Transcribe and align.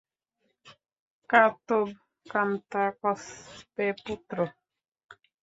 কা 1.29 1.43
তব 1.67 1.87
কান্তা, 2.25 2.83
কস্তে 2.99 3.85
পুত্রঃ! 4.03 4.49